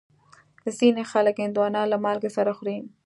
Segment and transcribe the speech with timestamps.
[0.77, 2.77] ځینې خلک هندوانه له مالګې سره خوري.